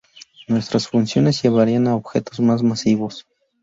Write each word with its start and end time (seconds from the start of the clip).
Nuevas 0.47 0.87
fusiones 0.87 1.43
llevarían 1.43 1.87
a 1.87 1.93
objetos 1.95 2.39
más 2.39 2.63
masivos. 2.63 3.27